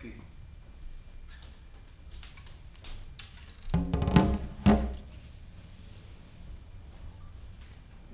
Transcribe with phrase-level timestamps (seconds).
[0.00, 0.14] Cheronsky.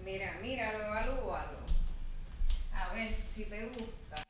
[0.04, 1.58] Mira, míralo, evalúalo.
[2.72, 4.25] A ver si te gusta.